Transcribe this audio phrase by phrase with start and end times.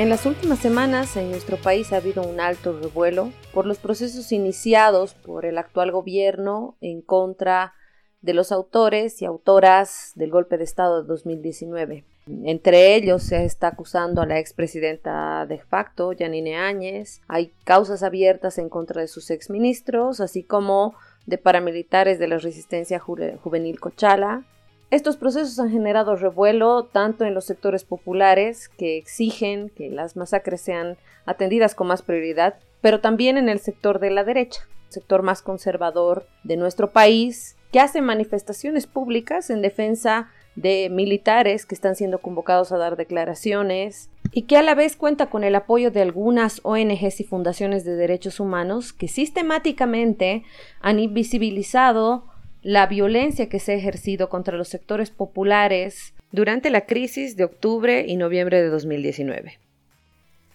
[0.00, 4.32] En las últimas semanas en nuestro país ha habido un alto revuelo por los procesos
[4.32, 7.74] iniciados por el actual gobierno en contra
[8.22, 12.06] de los autores y autoras del golpe de Estado de 2019.
[12.44, 17.20] Entre ellos se está acusando a la expresidenta de facto, Yanine Áñez.
[17.28, 20.94] Hay causas abiertas en contra de sus exministros, así como
[21.26, 24.44] de paramilitares de la resistencia juvenil Cochala,
[24.90, 30.60] estos procesos han generado revuelo tanto en los sectores populares, que exigen que las masacres
[30.60, 35.42] sean atendidas con más prioridad, pero también en el sector de la derecha, sector más
[35.42, 42.18] conservador de nuestro país, que hace manifestaciones públicas en defensa de militares que están siendo
[42.18, 46.60] convocados a dar declaraciones y que a la vez cuenta con el apoyo de algunas
[46.64, 50.42] ONGs y fundaciones de derechos humanos que sistemáticamente
[50.80, 52.24] han invisibilizado
[52.62, 58.04] la violencia que se ha ejercido contra los sectores populares durante la crisis de octubre
[58.06, 59.58] y noviembre de 2019.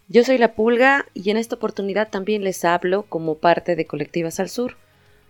[0.08, 4.40] Yo soy La Pulga y en esta oportunidad también les hablo como parte de Colectivas
[4.40, 4.78] al Sur,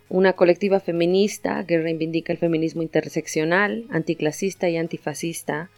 [0.09, 5.69] una colectiva feminista que reivindica el feminismo interseccional, anticlasista y antifascista,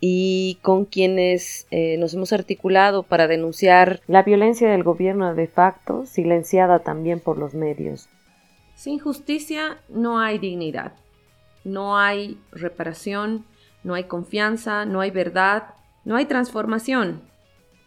[0.00, 6.06] y con quienes eh, nos hemos articulado para denunciar la violencia del gobierno de facto,
[6.06, 8.08] silenciada también por los medios.
[8.76, 10.92] Sin justicia no hay dignidad,
[11.64, 13.46] no hay reparación,
[13.82, 15.74] no hay confianza, no hay verdad,
[16.04, 17.22] no hay transformación.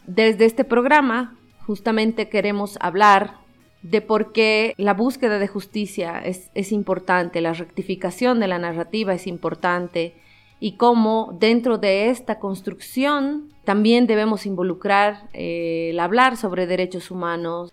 [0.08, 3.36] Desde este programa justamente queremos hablar
[3.84, 9.28] de por qué la búsqueda de justicia es, importante, la rectificación de la narrativa es
[9.28, 10.16] importante
[10.60, 17.72] y cómo dentro de esta construcción también debemos involucrar eh, el hablar sobre derechos humanos,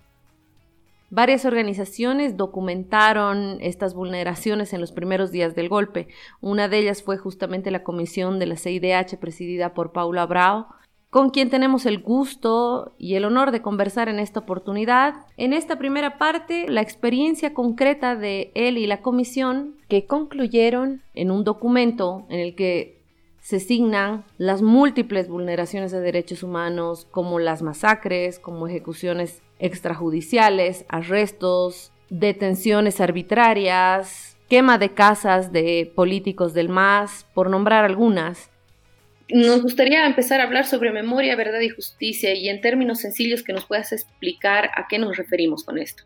[1.10, 6.08] Varias organizaciones documentaron estas vulneraciones en los primeros días del golpe.
[6.40, 10.66] Una de ellas fue justamente la comisión de la CIDH presidida por Paula Brau,
[11.10, 15.14] con quien tenemos el gusto y el honor de conversar en esta oportunidad.
[15.36, 21.30] En esta primera parte, la experiencia concreta de él y la comisión que concluyeron en
[21.30, 22.96] un documento en el que
[23.38, 31.92] se signan las múltiples vulneraciones de derechos humanos, como las masacres, como ejecuciones extrajudiciales, arrestos,
[32.10, 38.50] detenciones arbitrarias, quema de casas de políticos del MAS, por nombrar algunas.
[39.28, 43.52] Nos gustaría empezar a hablar sobre memoria, verdad y justicia y en términos sencillos que
[43.52, 46.04] nos puedas explicar a qué nos referimos con esto.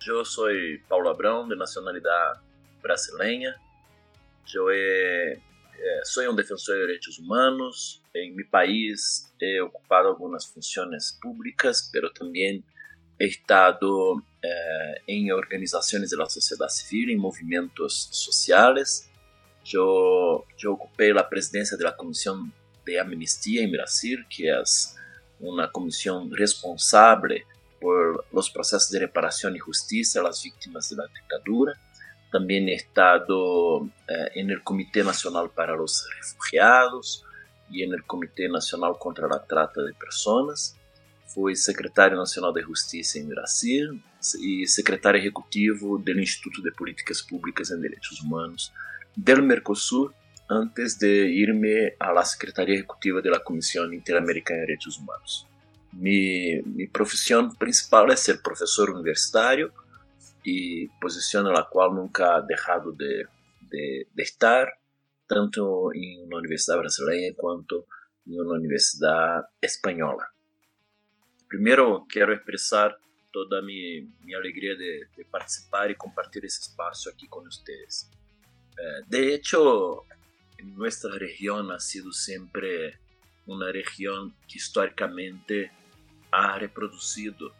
[0.00, 2.42] Yo soy Paula Brown, de nacionalidad
[2.82, 3.56] brasileña.
[4.44, 5.40] Yo he
[5.78, 8.02] É, sou um defensor de direitos humanos.
[8.14, 12.64] Em meu país he ocupado algumas funções públicas, mas também
[13.18, 19.08] he estado eh, em organizações da sociedade civil, em movimentos sociais.
[19.72, 22.50] Eu, eu ocupei a presidência da Comissão
[22.84, 24.60] de Amnistia em Brasil, que é
[25.40, 27.40] uma comissão responsável
[27.80, 31.78] por os processos de reparação e justiça às vítimas da ditadura.
[32.32, 37.24] También he estado eh, en el Comité Nacional para los Refugiados
[37.70, 40.76] y en el Comité Nacional contra la Trata de Personas.
[41.26, 44.02] Fui secretário nacional de Justiça em Brasil
[44.40, 48.72] e secretário executivo do Instituto de Políticas Públicas em Direitos Humanos
[49.16, 50.12] do Mercosul
[50.48, 55.46] antes de irme a la Secretaria Ejecutiva da Comissão Interamericana de Direitos Humanos.
[55.92, 59.72] Mi, mi profissão principal é ser professor universitário
[60.42, 63.26] y posición en la cual nunca ha dejado de,
[63.60, 64.72] de, de estar,
[65.26, 67.86] tanto en una universidad brasileña cuanto
[68.26, 70.32] en una universidad española.
[71.48, 72.96] Primero quiero expresar
[73.32, 78.10] toda mi, mi alegría de, de, participar y compartir ese espacio aquí con ustedes.
[78.78, 80.04] Eh, de hecho,
[80.62, 82.98] nuestra región ha sido siempre
[83.46, 85.72] una región que históricamente
[86.30, 87.52] ha reproducido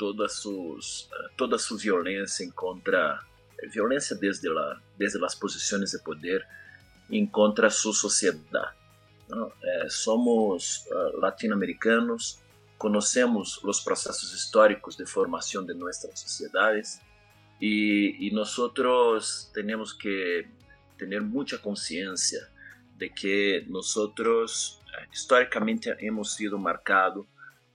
[0.00, 3.20] toda, sus, eh, toda su violencia en contra,
[3.58, 6.46] eh, violencia desde, la, desde las posiciones de poder
[7.10, 8.70] en contra su sociedad.
[9.28, 9.48] ¿no?
[9.48, 12.40] Eh, somos uh, latinoamericanos,
[12.78, 17.02] conocemos los procesos históricos de formación de nuestras sociedades
[17.60, 20.48] y, y nosotros tenemos que
[20.96, 22.40] tener mucha conciencia
[22.96, 24.80] de que nosotros
[25.12, 27.26] históricamente hemos sido marcados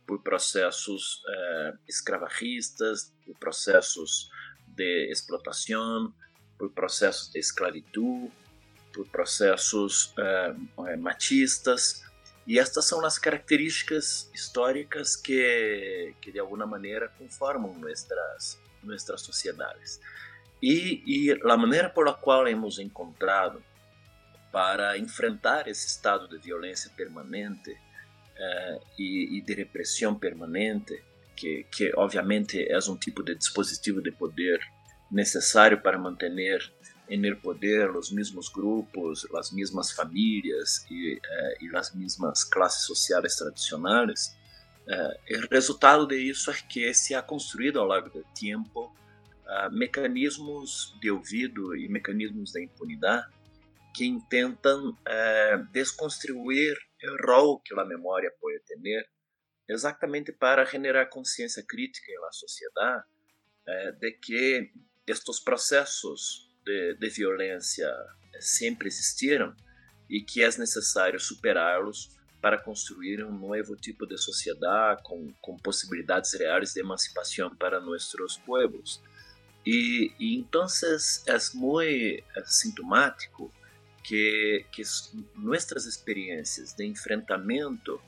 [0.05, 4.29] por processos eh, escravagistas, por processos
[4.67, 6.13] de explotação,
[6.57, 8.29] por processos de esclavitud,
[8.93, 10.55] por processos eh,
[10.89, 12.03] eh, machistas.
[12.47, 19.99] E estas são as características históricas que, que de alguma maneira conformam nossas, nossas sociedades.
[20.61, 23.63] E, e a maneira por a qual hemos encontrado
[24.51, 27.77] para enfrentar esse estado de violência permanente
[28.35, 31.01] uh, e, e, de repressão permanente,
[31.35, 34.59] que, que obviamente é um tipo de dispositivo de poder
[35.11, 36.31] necessário para manter
[37.09, 43.35] em poder os mesmos grupos, as mesmas famílias e, uh, e as mesmas classes sociais
[43.35, 44.35] tradicionais,
[44.87, 49.71] uh, o resultado de isso é que se ha construído ao longo do tempo uh,
[49.71, 53.27] mecanismos de ouvido e mecanismos de impunidade
[53.95, 59.07] que intentam uh, desconstruir o rol que a memória pode ter,
[59.69, 63.03] exatamente para generar consciência crítica na sociedade
[63.99, 64.71] de que
[65.07, 67.91] estes processos de, de violência
[68.39, 69.55] sempre existiram
[70.09, 76.33] e que é necessário superá-los para construir um novo tipo de sociedade com, com possibilidades
[76.33, 79.01] reais de emancipação para nossos pueblos.
[79.65, 80.67] E, e então
[81.25, 83.51] é muito sintomático
[84.05, 84.83] que, que
[85.35, 87.99] nossas experiências de enfrentamento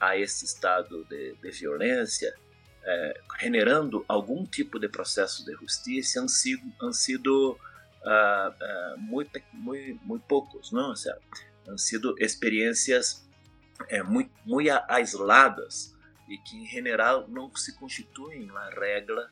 [0.00, 2.34] a esse estado de, de violência,
[2.82, 9.38] eh, generando algum tipo de processo de justiça, han sido, han sido uh, uh, muito,
[9.52, 10.92] muito, muito poucos, não?
[10.92, 13.28] O han sido experiências
[14.06, 15.94] muito, muito aisladas
[16.28, 19.30] e que, em geral, não se constituem na regra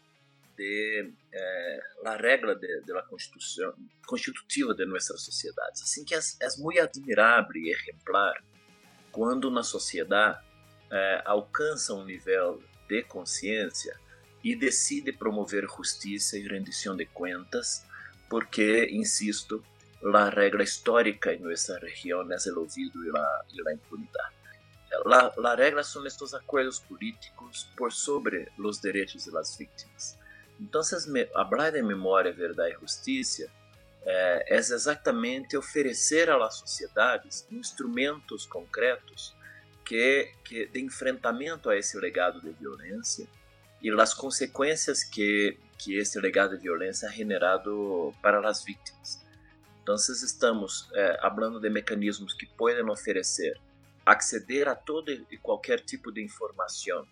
[0.61, 3.03] de eh, la regla de, de la
[4.07, 5.81] constitutiva de nossas sociedades.
[5.83, 8.35] Assim que é, é muito admirável e exemplar
[9.11, 10.39] quando na sociedade
[10.91, 13.99] eh, alcança um nível de consciência
[14.45, 17.87] e decide promover justiça e rendição de contas,
[18.29, 19.65] porque, insisto,
[20.15, 24.35] a regra histórica em nossa região é o ouvido e a, impunidade.
[25.07, 30.20] La, la regla são estes acordos políticos por sobre os direitos das vítimas.
[30.61, 33.51] Então, falar de memória, verdade e justiça
[34.03, 39.35] é, é exatamente oferecer às sociedades instrumentos concretos
[39.85, 43.27] que, que de enfrentamento a esse legado de violência
[43.83, 49.25] e as consequências que que esse legado de violência é generado para as vítimas.
[49.83, 53.59] Então, estamos é, falando de mecanismos que podem oferecer
[54.05, 57.07] acceder a todo e qualquer tipo de informação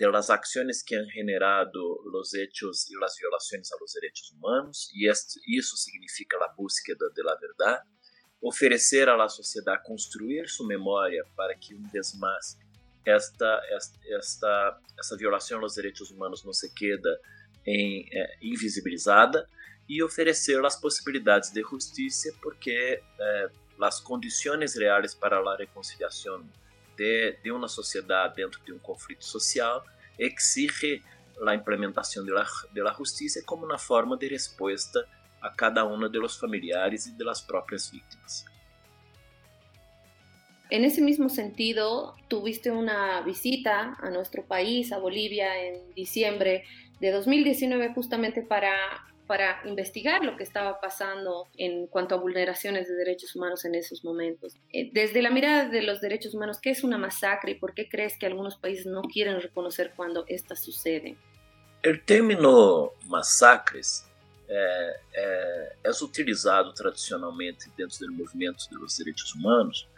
[0.00, 4.90] de las acciones que han generado los hechos y las violaciones a los derechos humanos,
[4.94, 7.82] y esto, isso significa a búsqueda de la verdad,
[8.40, 12.56] oferecer a la sociedade construir sua memória para que um vez mais
[13.04, 17.20] esta, esta, esta, essa violação aos direitos humanos não se queda
[17.66, 19.46] é, invisibilizada
[19.86, 23.50] e oferecer as possibilidades de justiça porque é,
[23.82, 26.42] as condições reais para a reconciliação
[27.00, 29.82] de, de uma sociedade dentro de um conflito social
[30.18, 31.02] exige
[31.46, 35.08] a implementação da justiça como uma forma de resposta
[35.40, 38.44] a cada um dos familiares e das próprias vítimas.
[40.70, 46.64] En ese mismo sentido, tuviste una visita a nuestro país, a Bolivia, en diciembre
[47.00, 48.70] de 2019, justamente para
[49.30, 54.02] para investigar lo que estaba pasando en cuanto a vulneraciones de derechos humanos en esos
[54.02, 54.56] momentos.
[54.72, 57.88] Eh, desde la mirada de los derechos humanos, ¿qué es una masacre y por qué
[57.88, 61.16] crees que algunos países no quieren reconocer cuando estas suceden?
[61.80, 64.04] El término masacres
[64.48, 69.88] é, é, é, utilizado tradicionalmente dentro do movimento dos direitos humanos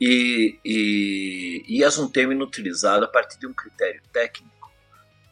[0.00, 4.72] e, e, e, é um termo utilizado a partir de um critério técnico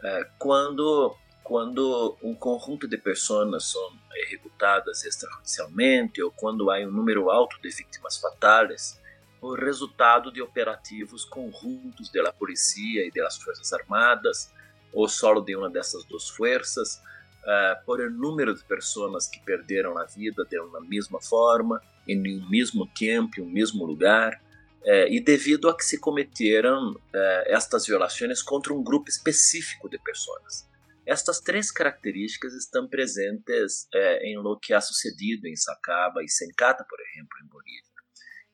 [0.04, 1.16] é, quando
[1.48, 7.70] quando um conjunto de pessoas são executadas extrajudicialmente ou quando há um número alto de
[7.70, 9.00] vítimas fatais,
[9.40, 14.52] o resultado de operativos conjuntos da polícia e das forças armadas,
[14.92, 19.96] ou solo de uma dessas duas forças, uh, por o número de pessoas que perderam
[19.96, 24.34] a vida de uma mesma forma, em um mesmo tempo, em um mesmo lugar,
[24.82, 26.98] uh, e devido a que se cometeram uh,
[27.46, 30.67] estas violações contra um grupo específico de pessoas.
[31.08, 36.84] Estas três características estão presentes é, em lo que ha sucedido em Sacaba e Sencata,
[36.86, 37.82] por exemplo, em Bolívia.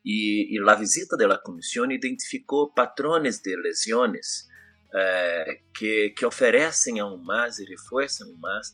[0.05, 4.47] E, e a visita da comissão identificou patrones de lesões
[4.95, 8.73] é, que, que oferecem aún mais e reforçam mais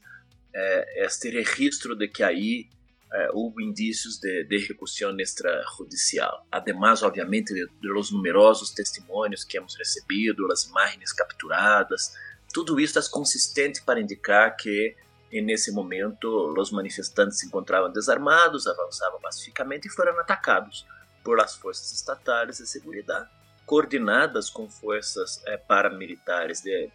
[0.54, 2.68] é, este registro de que aí
[3.12, 6.46] é, houve indícios de, de execução extrajudicial.
[6.52, 12.12] Ademais, obviamente, de, de los numerosos testemunhos que hemos recebido, as imagens capturadas,
[12.52, 14.96] tudo isso é consistente para indicar que,
[15.32, 20.86] nesse momento, os manifestantes se encontravam desarmados, avançavam pacificamente e foram atacados
[21.22, 23.28] por as forças estatais de segurança,
[23.66, 26.90] coordenadas com forças é, paramilitares de, é,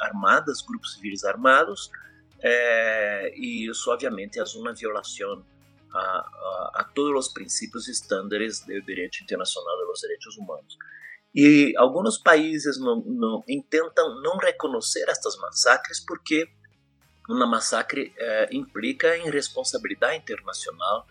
[0.00, 1.90] armadas, grupos civis armados,
[2.42, 5.44] é, e isso, obviamente, é uma violação
[5.92, 10.76] a, a, a, todos os princípios e estándares do direito internacional dos direitos humanos.
[11.34, 16.48] E alguns países não, não, tentam não reconhecer estas massacres porque
[17.28, 21.06] uma massacre eh, implica em responsabilidade internacional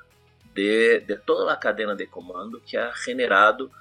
[0.54, 3.72] de, de toda a cadeia de comando que ha generado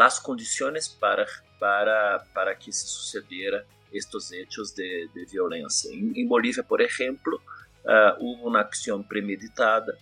[0.00, 1.26] as condições para,
[1.58, 5.90] para, para que se sucediera estes hechos de, de violência.
[5.92, 7.42] Em, em Bolívia, por exemplo,
[7.84, 9.98] uh, houve uma ação premeditada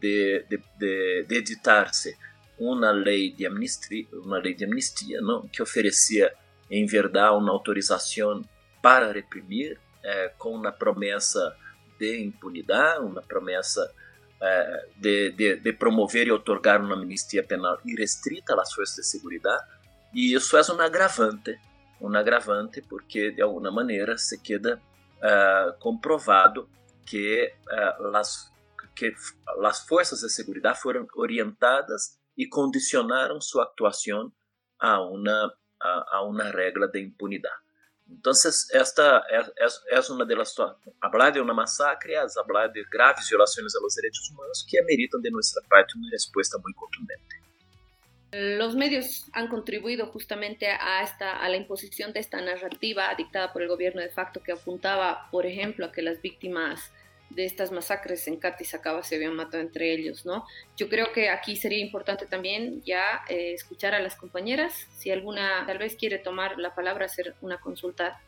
[0.00, 2.16] de, de, de editar-se
[2.58, 6.32] uma lei de amnistia, uma lei de amnistia, não, que oferecia
[6.70, 8.44] em verdade uma autorização
[8.80, 11.56] para reprimir, eh, com uma promessa
[11.98, 13.92] de impunidade, uma promessa
[14.40, 19.64] eh, de, de, de, promover e otorgar uma amnistia penal irrestrita às forças de segurança,
[20.12, 21.58] e isso é um agravante,
[22.00, 24.80] um agravante porque de alguma maneira se queda
[25.18, 26.68] uh, comprovado
[27.06, 27.52] que,
[28.14, 28.50] as,
[28.94, 29.14] que
[29.64, 34.32] as forças de segurança foram orientadas e condicionaram sua atuação
[34.78, 37.62] a uma, a, a uma regra de impunidade.
[38.08, 40.54] Então, esta é, é, é uma das
[41.00, 45.30] hablar de uma massacre é hablar de graves violações aos direitos humanos que ameritam de
[45.30, 47.42] nossa parte uma resposta muito contundente.
[48.34, 53.60] Los medios han contribuido justamente a, esta, a la imposición de esta narrativa dictada por
[53.60, 56.90] el gobierno de facto que apuntaba, por ejemplo, a que las víctimas
[57.34, 60.44] de estas masacres en Sacaba se habían matado entre ellos, ¿no?
[60.76, 65.64] Yo creo que aquí sería importante también ya eh, escuchar a las compañeras, si alguna
[65.66, 68.20] tal vez quiere tomar la palabra, hacer una consulta.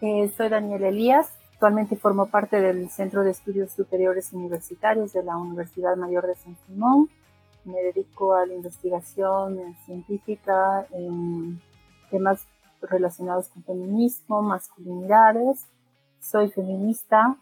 [0.00, 5.36] Eh, soy Daniel Elías, actualmente formo parte del Centro de Estudios Superiores Universitarios de la
[5.36, 7.08] Universidad Mayor de San Simón.
[7.64, 11.60] Me dedico a la investigación científica en
[12.10, 12.46] temas
[12.80, 15.66] relacionados con feminismo, masculinidades.
[16.20, 17.36] Soy feminista,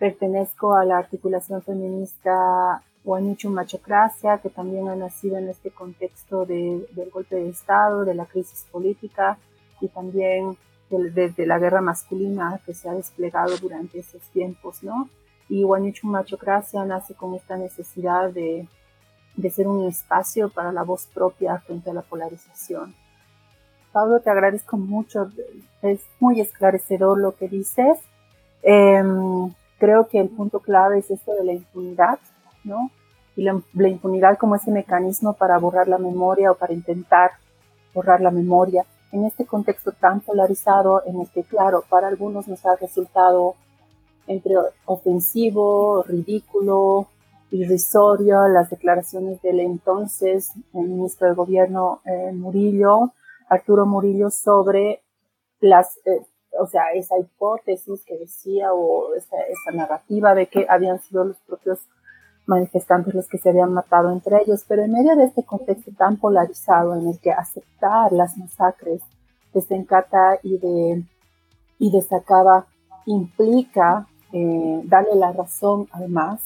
[0.00, 6.86] Pertenezco a la articulación feminista Guanichu Machocracia, que también ha nacido en este contexto del
[7.12, 9.36] golpe de Estado, de la crisis política
[9.78, 10.56] y también
[10.88, 15.10] desde la guerra masculina que se ha desplegado durante esos tiempos, ¿no?
[15.50, 18.66] Y Guanichu Machocracia nace con esta necesidad de,
[19.36, 22.94] de ser un espacio para la voz propia frente a la polarización.
[23.92, 25.30] Pablo, te agradezco mucho,
[25.82, 27.98] es muy esclarecedor lo que dices.
[28.62, 29.02] Eh,
[29.80, 32.20] creo que el punto clave es esto de la impunidad,
[32.62, 32.90] ¿no?
[33.34, 37.30] Y la, impunidad como ese mecanismo para borrar la memoria o para intentar
[37.94, 38.84] borrar la memoria.
[39.10, 43.54] En este contexto tan polarizado, en el que, claro, para algunos nos ha resultado
[44.26, 47.08] entre ofensivo, ridículo,
[47.50, 53.12] irrisorio las declaraciones del entonces ministro de Gobierno eh, Murillo,
[53.48, 55.02] Arturo Murillo, sobre
[55.60, 56.20] las eh,
[56.58, 59.36] o sea, esa hipótesis que decía o esa,
[59.72, 61.80] narrativa de que habían sido los propios
[62.46, 66.16] manifestantes los que se habían matado entre ellos, pero en medio de este contexto tan
[66.16, 69.02] polarizado en el que aceptar las masacres
[69.54, 71.04] de Sencata y de,
[71.78, 72.66] y de Sacaba
[73.06, 76.40] implica eh, darle la razón al más,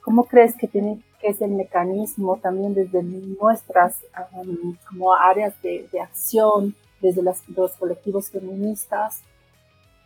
[0.00, 3.96] ¿cómo crees que tiene que es el mecanismo también desde nuestras
[4.34, 9.22] um, como áreas de, de acción desde los colectivos feministas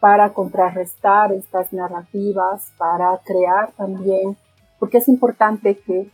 [0.01, 4.37] para contrarrestar estas narrativas, para crear también,
[4.79, 6.11] porque es importante que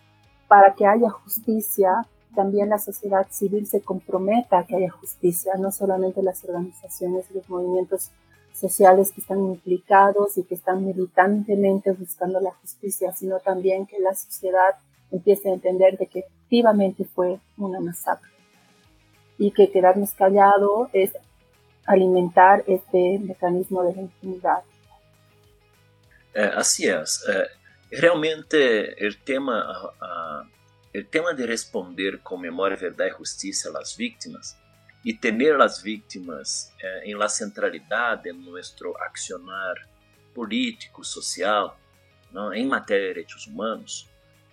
[0.48, 5.70] para que haya justicia, también la sociedad civil se comprometa a que haya justicia, no
[5.70, 8.10] solamente las organizaciones y los movimientos
[8.52, 14.14] sociales que están implicados y que están militantemente buscando la justicia, sino también que la
[14.14, 14.76] sociedad
[15.10, 18.31] empiece a entender de que efectivamente fue una masacre
[19.42, 21.10] y que quedarnos callados es
[21.84, 24.62] alimentar este mecanismo de la impunidad.
[26.32, 27.02] É, assim é.
[27.28, 27.50] é
[27.90, 28.56] realmente,
[29.00, 29.92] o tema,
[30.94, 34.56] o tema de responder com memória, verdade e justiça às vítimas
[35.04, 39.74] e ter as vítimas é, em la centralidade em nosso accionar
[40.32, 41.76] político, social,
[42.30, 44.08] não, em matéria de direitos humanos,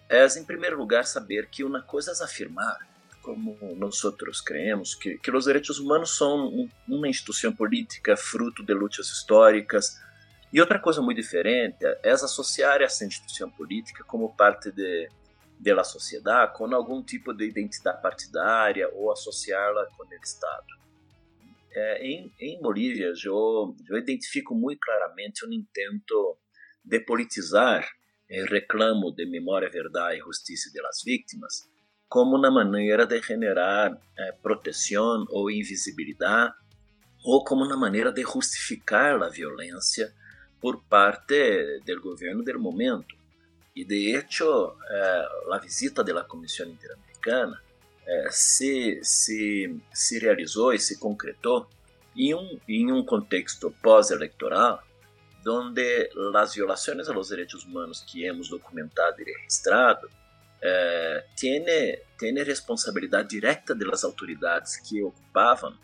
[0.09, 2.88] é, em primeiro lugar, saber que uma coisa é afirmar
[3.21, 4.01] como nós
[4.41, 9.99] creemos, que, que os direitos humanos são uma instituição política fruto de lutas históricas.
[10.51, 15.09] E outra coisa muito diferente é associar essa instituição política como parte de,
[15.59, 20.79] da sociedade com algum tipo de identidade partidária ou associá-la com o Estado.
[21.71, 26.37] É, em, em Bolívia, eu, eu identifico muito claramente um intento
[26.83, 27.87] de politizar
[28.27, 31.69] o reclamo de memória, verdade e justiça das vítimas
[32.09, 36.53] como uma maneira de generar eh, proteção ou invisibilidade,
[37.23, 40.13] ou como uma maneira de justificar a violência
[40.59, 43.15] por parte do governo do momento.
[43.75, 47.61] E de hecho, eh, a visita da Comissão Interamericana
[48.09, 51.67] é, se, se, se realizou e se concretou
[52.17, 54.81] em um, em um contexto pós-eleitoral,
[55.47, 60.09] onde as violações aos direitos humanos que hemos documentado e registrado
[60.61, 65.77] eh, tiene, tiene responsabilidade direta das autoridades que ocupavam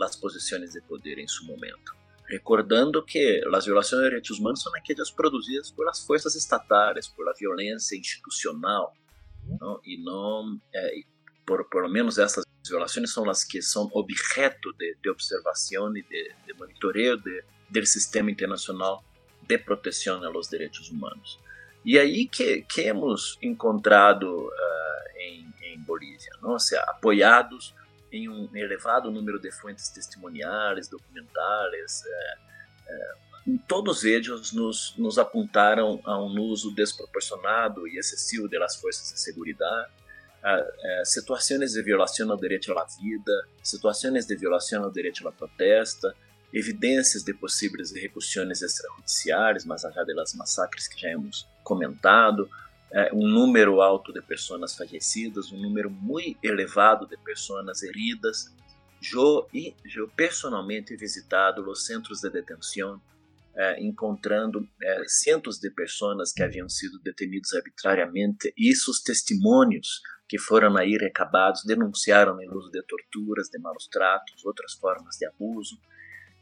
[0.00, 1.94] as posições de poder em seu momento.
[2.28, 7.28] Recordando que as violações de direitos humanos são aquelas produzidas por as forças estatais, por
[7.28, 8.92] a violência institucional,
[9.60, 9.80] não?
[9.84, 11.02] e não, eh,
[11.46, 16.54] por, por menos essas violações são as que são objeto de, de e de, de
[16.54, 19.04] monitoreio de, do sistema internacional
[19.46, 21.38] de proteção aos direitos humanos.
[21.86, 26.58] E aí que, que hemos encontrado uh, em, em, Bolívia, não?
[26.58, 27.76] Seja, apoiados
[28.10, 36.00] em um elevado número de fontes testemuniais, documentais, uh, uh, todos eles nos, nos apontaram
[36.04, 39.88] a um uso desproporcionado e excessivo das forças de segurança,
[41.04, 46.16] situações de violação ao direito à vida, situações de violação ao direito à protesta,
[46.52, 52.48] evidências de possíveis recussões extrajudiciais, mais allá das massacres que já hemos comentado,
[52.92, 58.54] é, um número alto de pessoas falecidas, um número muito elevado de pessoas heridas.
[59.12, 63.00] Eu, eu personalmente visitado os centros de detenção,
[63.54, 70.38] é, encontrando é, centos de pessoas que haviam sido detenidas arbitrariamente e seus testemunhos que
[70.38, 75.78] foram aí recabados denunciaram o uso de torturas, de maus tratos, outras formas de abuso.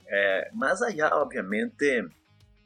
[0.06, 2.08] É, mas aí, obviamente,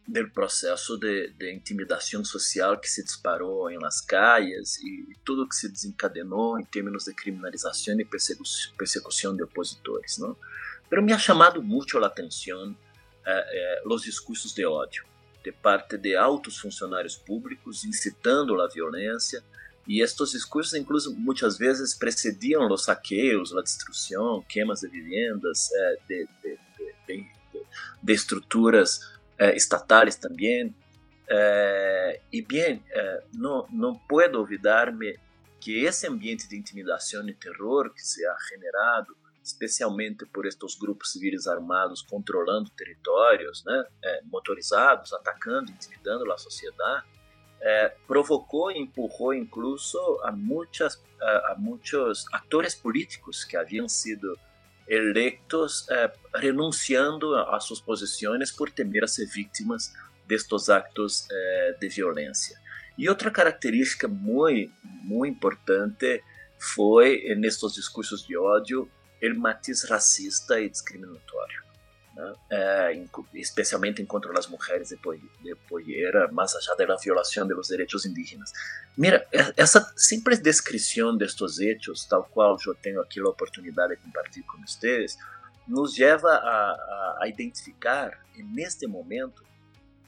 [0.06, 5.54] do processo de, de, intimidação social que se disparou em las calles e tudo que
[5.54, 8.04] se desencadenou em termos de criminalização e
[8.76, 10.36] persecução de opositores, não?
[10.88, 12.74] Pero me ha chamado muito a atenção
[13.26, 15.04] eh, eh, os discursos de ódio
[15.44, 19.42] de parte de altos funcionários públicos incitando a violência
[19.86, 25.98] e estes discursos, incluso muitas vezes precediam os saqueios, a destruição, queimas de vivendas, eh,
[26.06, 26.58] de, de,
[27.08, 27.66] de,
[28.02, 29.00] de estruturas
[29.38, 30.74] eh, estatales también.
[31.28, 35.16] Eh, y bien, eh, no, no puedo olvidarme
[35.60, 41.12] que esse ambiente de intimidação e terror que se ha generado, especialmente por estes grupos
[41.12, 47.06] civis armados controlando territórios, né, é, motorizados, atacando, intimidando a sociedade,
[47.60, 54.38] é, provocou e empurrou incluso a, muitas, a, a muitos atores políticos que haviam sido
[54.88, 59.92] electos eh, renunciando a suas posições por temer a ser vítimas
[60.26, 62.58] destes actos eh, de violência.
[62.96, 66.22] E outra característica muito, muito importante
[66.58, 68.90] foi, nestes discursos de ódio,
[69.22, 71.67] o matiz racista e discriminatório
[72.18, 72.34] né?
[72.50, 73.04] é,
[73.34, 78.52] especialmente contra as mulheres de, de poeira, mais allá da violação dos direitos indígenas.
[78.96, 79.26] Mira,
[79.56, 84.60] essa simples descrição destes hechos, tal qual eu tenho aqui a oportunidade de compartilhar com
[84.60, 85.16] vocês,
[85.68, 89.46] nos leva a, a identificar, neste momento,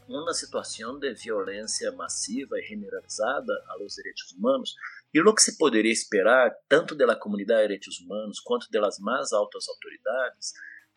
[0.08, 4.74] uma situação de violência massiva e generalizada aos direitos humanos
[5.14, 9.32] e o que se poderia esperar tanto da comunidade de direitos humanos quanto das mais
[9.32, 10.52] altas autoridades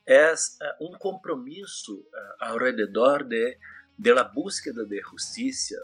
[0.07, 0.33] é
[0.81, 2.05] um compromisso
[2.39, 5.75] ao redor de la búsqueda de justiça,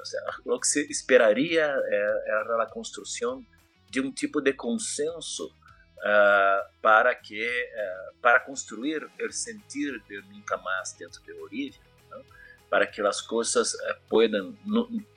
[0.46, 3.46] o lo que se esperaria era a construção
[3.90, 10.58] de um tipo de consenso uh, para que uh, para construir o sentir de nunca
[10.58, 12.24] mais dentro de Bolívia, não?
[12.70, 13.78] para que as coisas uh,
[14.10, 14.54] puedan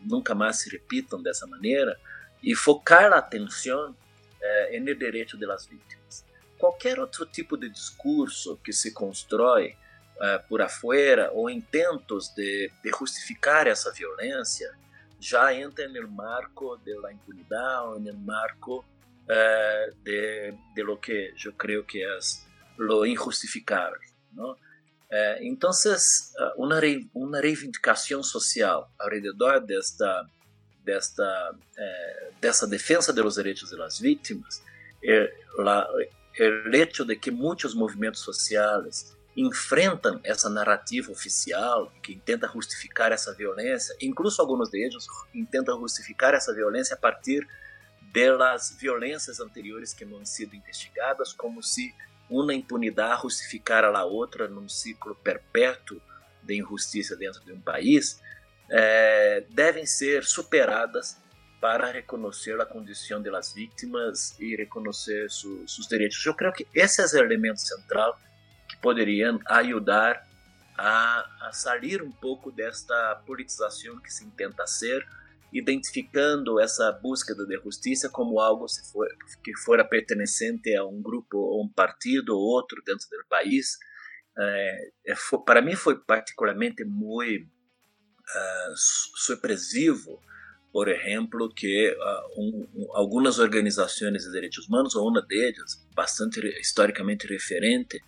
[0.01, 1.99] nunca mais se repitam dessa maneira
[2.43, 6.25] e focar a atenção uh, no direito das vítimas
[6.62, 9.77] qualquer outro tipo de discurso que se constrói
[10.14, 14.72] uh, por afuera ou intentos de, de, justificar essa violência
[15.18, 18.85] já entra no marco da impunidade, no marco
[19.25, 22.18] uh, de, de lo que eu creio que é
[22.79, 23.98] lo injustificável.
[24.37, 24.55] Uh,
[25.40, 25.72] então,
[26.57, 26.81] uma,
[27.12, 30.29] uma reivindicação social ao redor desta,
[30.85, 31.57] desta,
[32.40, 34.62] dessa defesa dos direitos das vítimas,
[35.05, 35.88] é, la,
[36.50, 43.35] o hecho de que muitos movimentos sociais enfrentam essa narrativa oficial que tenta justificar essa
[43.35, 45.07] violência, incluso alguns deles
[45.50, 47.46] tentam justificar essa violência a partir
[48.12, 51.94] das violências anteriores que não han sido investigadas, como se
[52.28, 56.00] uma impunidade justificara a outra num ciclo perpétuo
[56.42, 58.20] de injustiça dentro de um país,
[58.70, 61.21] é, devem ser superadas
[61.62, 66.27] para reconhecer a condição das vítimas e reconhecer seus direitos.
[66.27, 68.18] Eu creio que esse é o elemento central
[68.68, 70.27] que poderiam ajudar
[70.77, 75.07] a, a sair um pouco desta politização que se intenta ser
[75.53, 79.07] identificando essa búsqueda de justiça como algo for,
[79.44, 83.79] que fora pertencente a um grupo ou um partido ou outro dentro do país.
[84.37, 90.20] É, foi, para mim foi particularmente muito uh, surpresivo,
[90.72, 96.40] por exemplo, que uh, um, um, algumas organizações de direitos humanos, ou uma delas, bastante
[96.58, 98.02] historicamente referente,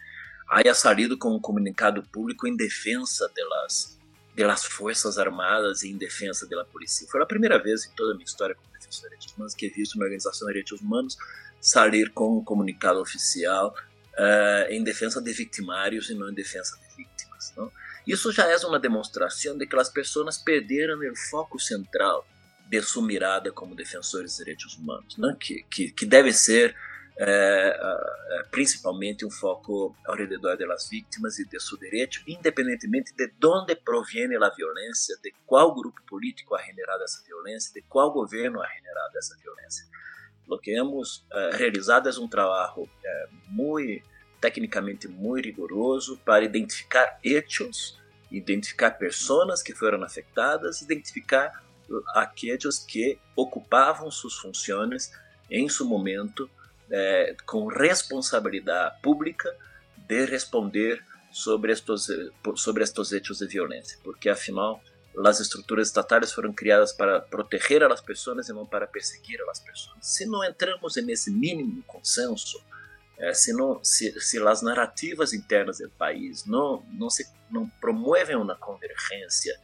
[0.48, 3.98] haya salido com um comunicado público em defesa delas
[4.34, 7.06] das Forças Armadas e em defesa da polícia.
[7.08, 9.68] Foi a primeira vez em toda a minha história como defensor de direitos humanos que
[9.68, 11.16] visto uma organização de direitos humanos
[11.60, 13.74] sair com um comunicado oficial
[14.14, 17.52] uh, em defesa de victimários e não em defesa de vítimas.
[17.56, 17.70] Não?
[18.06, 22.26] Isso já é uma demonstração de que as pessoas perderam o foco central
[22.66, 25.36] de sua mirada como defensores de direitos humanos, né?
[25.38, 26.74] que, que, que deve ser
[27.16, 33.30] é, é, principalmente um foco ao redor das vítimas e de seu direito, independentemente de
[33.46, 38.60] onde proviene a violência, de qual grupo político ha generado essa violência, de qual governo
[38.60, 39.86] ha generado essa violência.
[40.48, 47.18] O que hemos é, realizado é um trabalho é, muito tecnicamente muito rigoroso para identificar
[47.24, 47.98] hechos,
[48.30, 51.64] identificar pessoas que foram afetadas, identificar
[52.14, 55.12] aqueles que ocupavam suas funções
[55.50, 56.48] em seu momento
[56.90, 59.54] é, com responsabilidade pública
[59.96, 62.06] de responder sobre estes,
[62.56, 64.80] sobre estes hechos de violência, porque afinal
[65.24, 69.96] as estruturas estatais foram criadas para proteger as pessoas e não para perseguir as pessoas.
[70.00, 72.60] Se não entramos nesse mínimo consenso,
[73.18, 78.36] é, se, não, se, se as narrativas internas do país não, não, se, não promovem
[78.36, 79.56] uma convergência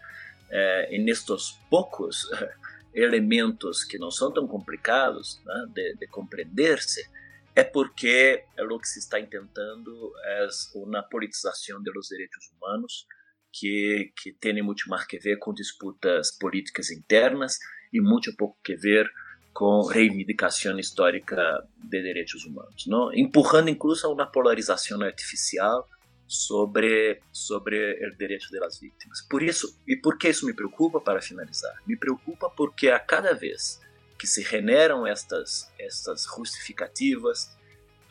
[0.51, 2.29] é, nestes poucos
[2.93, 7.09] elementos que não são tão complicados né, de, de compreender-se,
[7.55, 13.07] é porque o que se está tentando é uma politização dos direitos humanos
[13.53, 17.59] que, que tem muito mais que ver com disputas políticas internas
[17.93, 19.11] e muito pouco que ver
[19.53, 21.37] com reivindicação histórica
[21.77, 23.13] de direitos humanos, não?
[23.13, 25.89] empurrando incluso a uma polarização artificial
[26.31, 29.21] sobre sobre o direito das vítimas.
[29.29, 31.75] Por isso, e por que isso me preocupa para finalizar?
[31.85, 33.81] Me preocupa porque a cada vez
[34.17, 37.59] que se generam estas estas justificativas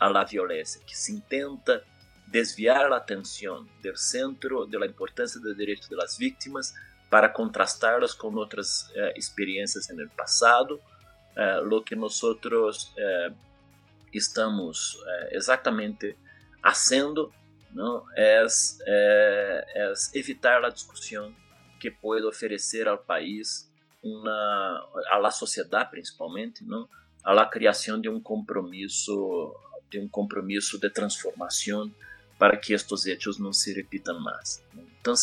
[0.01, 1.83] la violência, que se intenta
[2.27, 6.73] desviar a atenção do centro da importância do direito das vítimas
[7.09, 10.79] para contrastá-las com outras eh, experiências no passado,
[11.35, 12.21] eh, lo que nós
[12.97, 13.31] eh,
[14.13, 16.15] estamos eh, exatamente
[16.61, 17.33] fazendo
[17.71, 18.45] não é,
[20.13, 21.33] evitar a discussão
[21.79, 23.69] que pode oferecer ao país
[24.01, 26.87] uma a la principalmente não
[27.23, 27.49] a la
[28.01, 29.55] de um compromisso
[29.89, 31.91] de um compromisso de transformação
[32.37, 34.63] para que estes hechos não se repitam mais.
[35.01, 35.13] Então,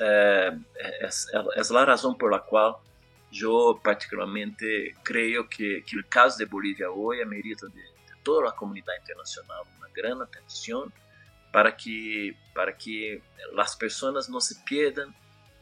[0.00, 2.82] é, é, é, é a razão por la qual
[3.32, 9.02] eu particularmente creio que, que caso de Bolívia hoje merita de, de toda a comunidade
[9.02, 10.90] internacional uma grande atenção
[11.54, 13.22] para que para que
[13.56, 15.08] as pessoas não se percam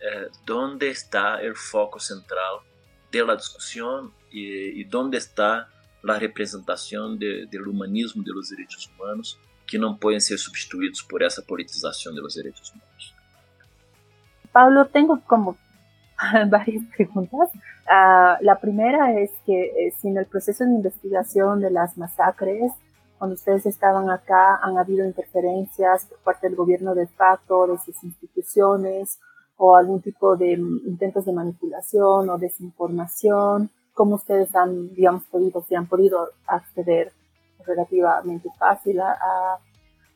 [0.01, 2.65] eh, onde está o foco central
[3.11, 5.69] da discussão e, e onde está
[6.09, 11.43] a representação de, do humanismo dos direitos humanos que não podem ser substituídos por essa
[11.43, 13.15] politização dos direitos humanos.
[14.51, 15.59] Pablo, tenho como
[16.49, 17.51] varias preguntas.
[17.85, 22.73] Uh, la primera es que eh, si en el proceso de investigación de las masacres
[23.23, 28.03] cuando ustedes estaban acá han habido interferencias por parte del gobierno de facto, de sus
[28.03, 29.21] instituciones,
[29.57, 35.77] o algún tipo de intentos de manipulación o desinformación, cómo ustedes han, digamos, podido, si
[35.77, 37.13] han podido acceder
[37.65, 39.17] relativamente fácil a,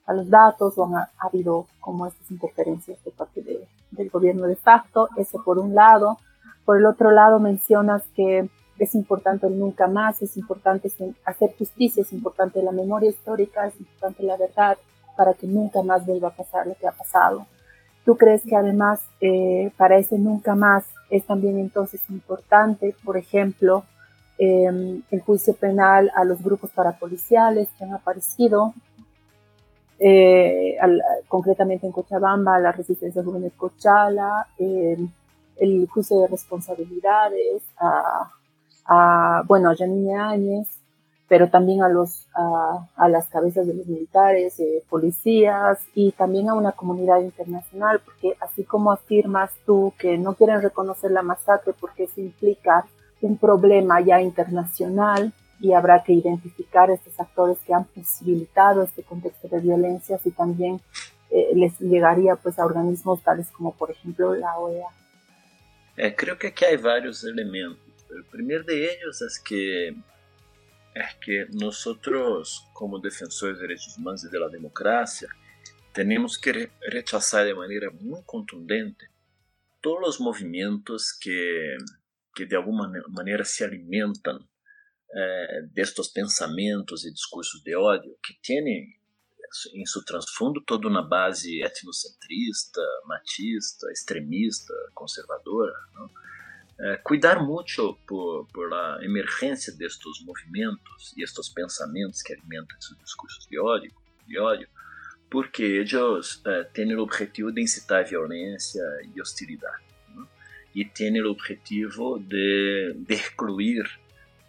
[0.05, 4.49] a, los datos o han ha, habido como estas interferencias por parte de, del gobierno
[4.49, 6.19] de facto, eso por un lado.
[6.65, 10.91] Por el otro lado mencionas que es importante el nunca más, es importante
[11.25, 14.77] hacer justicia, es importante la memoria histórica, es importante la verdad
[15.17, 17.47] para que nunca más vuelva a pasar lo que ha pasado.
[18.05, 23.85] ¿Tú crees que además eh, para ese nunca más es también entonces importante, por ejemplo,
[24.39, 28.75] em, el juicio penal a los grupos parapoliciales que han aparecido,
[29.99, 30.77] eh,
[31.29, 35.11] concretamente en Cochabamba, la resistencia juvenil Cochala, em,
[35.57, 38.31] el juicio de responsabilidades a,
[38.87, 40.69] a, bueno, a Janine Áñez,
[41.29, 46.55] pero también a, los, a, las cabezas de los militares, eh, policías y también a
[46.55, 52.05] una comunidad internacional, porque así como afirmas tú que no quieren reconocer la masacre porque
[52.05, 52.87] eso implica
[53.21, 59.49] un problema ya internacional y habrá que identificar estos actores que han posibilitado este contexto
[59.49, 60.81] de violencia y también
[61.31, 64.89] eh, les llegaría pues a organismos tales como por ejemplo la OEA.
[65.97, 72.67] Eh, creo que aquí hay varios elementos El primer de es que es que nosotros
[72.73, 75.29] como defensores de derechos humanos y de la democracia
[75.93, 79.11] tenemos que rechazar de manera muy contundente
[79.83, 81.77] todos los movimientos que,
[82.35, 84.39] que de alguna manera se alimentan
[85.15, 88.97] eh, pensamientos y discursos de odio que tienen
[89.75, 95.73] em seu transfundo toda uma base etnocentrista, machista, extremista, conservadora.
[96.79, 102.97] É, cuidar muito por, por a emergência destes movimentos e estes pensamentos que alimentam esses
[102.99, 103.91] discursos de ódio,
[104.27, 104.69] de ódio
[105.31, 108.83] porque eles é, têm o objetivo de incitar violência
[109.15, 109.85] e hostilidade.
[110.75, 113.85] E têm o objetivo de, de excluir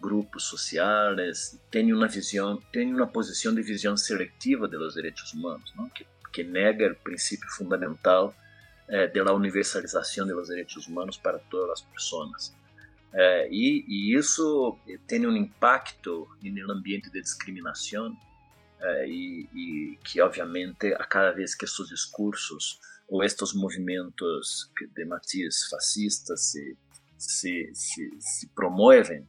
[0.00, 5.88] grupos sociais, tem uma visão, tem uma posição de visão seletiva dos direitos humanos, não?
[5.88, 8.34] Que, que nega o princípio fundamental
[8.90, 12.56] eh, da universalização dos direitos humanos para todas as pessoas.
[13.12, 18.16] Eh, e, e, isso tem um impacto no ambiente de discriminação
[18.80, 25.04] eh, e, e, que, obviamente, a cada vez que esses discursos ou estes movimentos de
[25.04, 26.76] matiz fascistas se,
[27.18, 29.26] se, se, se promovem,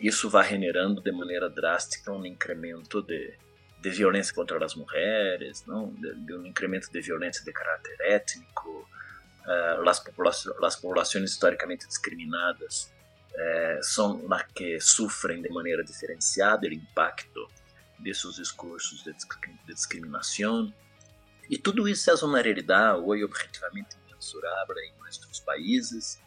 [0.00, 3.36] isso vai generando de maneira drástica um incremento de,
[3.80, 5.92] de violência contra as mulheres, não?
[5.94, 8.88] De, de um incremento de violência de caráter étnico,
[9.46, 12.92] uh, as, populações, as populações historicamente discriminadas
[13.32, 17.48] uh, são as que sofrem de maneira diferenciada o impacto
[17.98, 20.72] desses discursos de, de discriminação.
[21.48, 26.20] E tudo isso é uma realidade hoje objetivamente mensurável em nossos países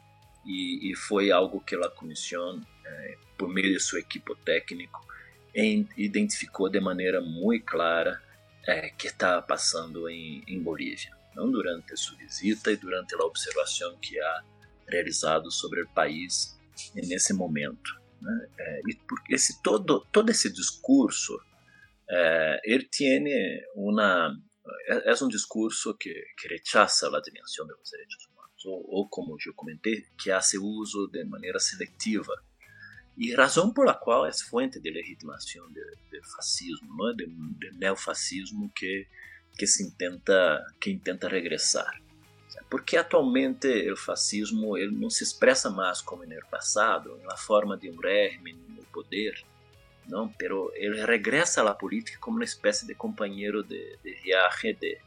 [0.45, 5.05] e, e foi algo que a Comissão eh, por meio de seu equipo técnico,
[5.53, 8.21] identificou de maneira muito clara
[8.67, 13.97] é, que estava passando em, em Bolívia, não durante sua visita e durante a observação
[13.97, 14.43] que ha
[14.87, 16.57] realizado sobre o país
[16.93, 17.99] nesse momento.
[18.21, 18.47] Né?
[18.59, 21.39] É, e porque esse todo todo esse discurso
[22.09, 23.23] é, ele tem
[23.75, 24.35] uma
[24.87, 29.37] é, é um discurso que, que rechaça a dimensão dos direitos humanos ou, ou como
[29.45, 32.33] eu comentei que hace uso de maneira seletiva
[33.19, 37.13] e razão por a qual é fonte de legitimação do fascismo, não é?
[37.13, 39.05] de, de neofascismo que
[39.57, 42.01] que se intenta que intenta regressar.
[42.69, 47.89] Porque atualmente o fascismo ele não se expressa mais como no passado, na forma de
[47.89, 49.43] um régimen no poder,
[50.07, 54.97] não, pero ele regressa à política como uma espécie de companheiro de, de viagem de,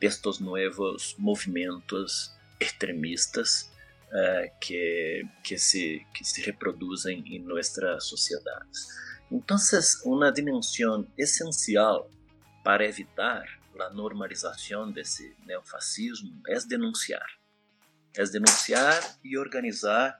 [0.00, 3.70] de estes novos movimentos extremistas
[4.08, 8.86] uh, que, que, se, que se reproduzem em nossas sociedades.
[9.30, 9.56] Então,
[10.04, 12.10] uma dimensão essencial
[12.64, 13.44] para evitar
[13.78, 17.26] a normalização desse neofascismo é denunciar.
[18.16, 20.18] É denunciar e organizar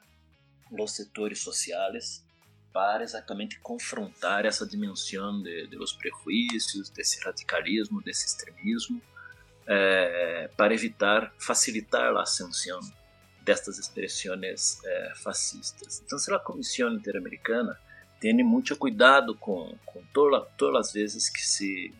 [0.70, 2.24] os setores sociais
[2.72, 9.02] para exatamente confrontar essa dimensão de, de los prejuízos, desse radicalismo, desse extremismo,
[9.66, 12.78] eh, para evitar, facilitar a ascensão
[13.48, 16.02] destas expressões eh, fascistas.
[16.04, 17.80] Então, a Comissão Interamericana
[18.20, 21.94] tem muito cuidado com, com toda, todas as vezes que se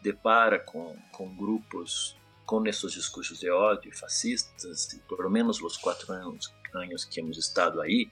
[0.00, 6.54] depara com, com grupos com esses discursos de ódio fascistas, pelo menos os quatro anos,
[6.72, 8.08] anos que hemos estado aí,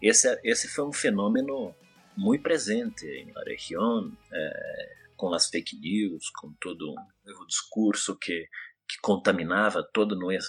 [0.00, 1.72] esse, esse foi um fenômeno
[2.16, 8.48] muito presente na região, eh, com as fake news, com todo o discurso que,
[8.88, 10.48] que contaminava toda nossa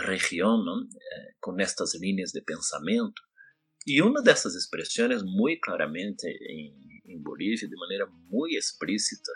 [0.00, 0.82] região não?
[0.82, 3.22] Eh, com estas linhas de pensamento.
[3.86, 6.74] E uma dessas expressões, muito claramente em,
[7.06, 9.32] em Bolívia, de maneira muito explícita,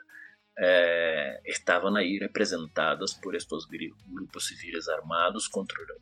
[0.59, 3.65] eh, estavam aí representadas por estes
[4.07, 5.49] grupos civis armados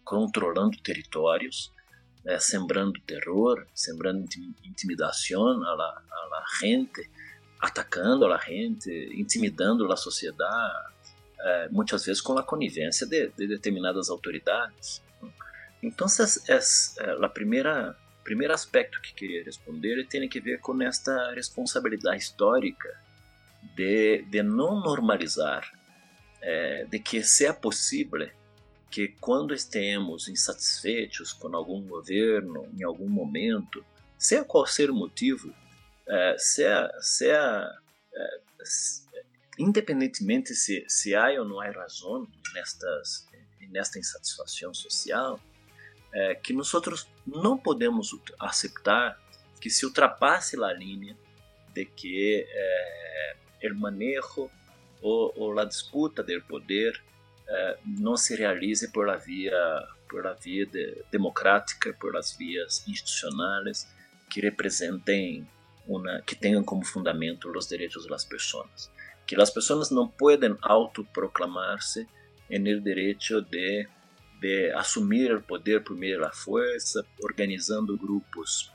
[0.05, 1.73] controlando territórios,
[2.27, 4.27] eh, sembrando terror, sembrando
[4.65, 7.11] intimidação à gente,
[7.61, 11.02] atacando a gente, intimidando a sociedade,
[11.43, 15.03] é, muitas vezes com a conivência de, de determinadas autoridades.
[15.83, 16.07] Então,
[16.49, 16.55] é,
[17.05, 22.97] é, o primeira primeiro aspecto que queria responder tem a ver com esta responsabilidade histórica
[23.75, 25.69] de, de não normalizar,
[26.41, 28.31] é, de que seja possível
[28.91, 33.85] que quando estemos insatisfeitos com algum governo, em algum momento,
[34.19, 35.53] seja qual ser o motivo,
[36.07, 37.73] é, seja, seja
[38.15, 38.41] é,
[39.59, 43.27] independentemente se, se há ou não há razão nestas,
[43.71, 45.41] nesta insatisfação social,
[46.13, 46.71] é, que nós
[47.27, 49.21] não podemos aceitar
[49.61, 51.17] que se ultrapasse a linha
[51.73, 53.37] de que é,
[53.71, 54.51] o manejo
[55.01, 57.01] ou, ou a disputa do poder
[57.49, 59.53] eh, não se realize por a via
[60.09, 63.89] por a via de, democrática, por as vias institucionais
[64.31, 65.49] que representem
[65.87, 68.91] uma que tenham como fundamento os direitos das pessoas,
[69.35, 72.07] que as pessoas não podem autoproclamar-se
[72.51, 73.89] en derecho de
[74.43, 78.73] de assumir o poder por meio da força, organizando grupos,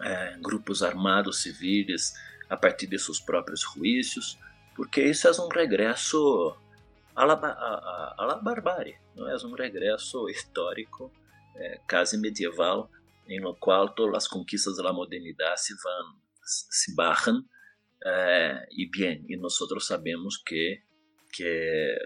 [0.00, 2.14] eh, grupos armados civis
[2.48, 4.38] a partir de seus próprios juízos,
[4.76, 6.56] porque isso é um regresso
[7.16, 11.12] à a, a, la barbárie, não é um regresso histórico,
[11.56, 12.88] eh, quase medieval,
[13.26, 17.44] em no qual todas as conquistas da modernidade se vão, se barram,
[18.04, 20.82] eh, e bem, e nós sabemos que
[21.32, 21.96] que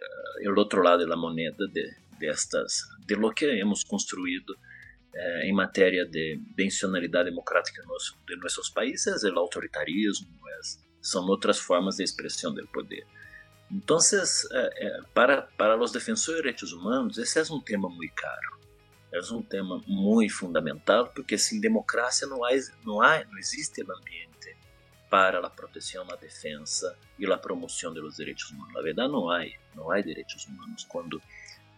[0.46, 4.56] o outro lado da moneda de, destas, de lo que hemos construído
[5.12, 10.28] eh, em matéria de intencionalidade democrática nos, de nossos países, o autoritarismo,
[10.60, 13.04] es, são outras formas de expressão do poder.
[13.70, 18.14] Então, eh, eh, para, para os defensores de direitos humanos, esse é um tema muito
[18.14, 18.56] caro.
[19.12, 22.50] É um tema muito fundamental, porque sem democracia não, há,
[22.84, 24.25] não, há, não existe o ambiente
[25.10, 28.74] para a proteção, a defesa e a promoção dos direitos humanos.
[28.74, 31.20] Na verdade, não há, não há direitos humanos quando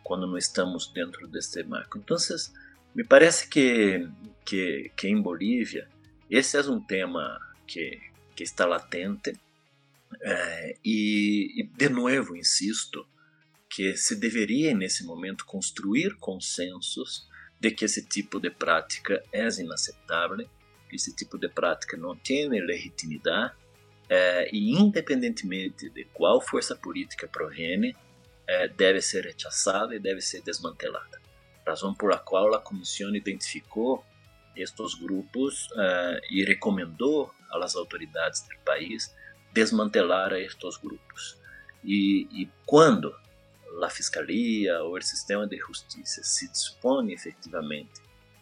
[0.09, 1.99] quando não estamos dentro deste marco.
[1.99, 2.17] Então,
[2.95, 4.09] me parece que,
[4.43, 5.87] que, que em Bolívia
[6.31, 8.01] esse é um tema que,
[8.35, 9.39] que está latente
[10.83, 13.07] e, e, de novo, insisto,
[13.69, 17.29] que se deveria nesse momento construir consensos
[17.61, 20.49] de que esse tipo de prática é inaceitável,
[20.93, 23.55] esse tipo de prática não tem legitimidade
[24.09, 27.95] é, e independentemente de qual força política provém,
[28.47, 31.21] é, deve ser rechaçada e deve ser desmantelada.
[31.67, 34.03] Razão por a qual a comissão identificou
[34.57, 39.15] estes grupos uh, e recomendou às autoridades do país
[39.53, 41.39] desmantelar estes grupos.
[41.85, 43.15] E, e quando
[43.83, 48.01] a fiscalia ou o sistema de justiça se dispõe efetivamente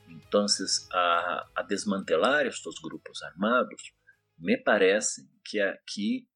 [0.08, 0.46] então
[0.92, 3.92] a, a desmantelar estes grupos armados,
[4.38, 6.28] me parece que aqui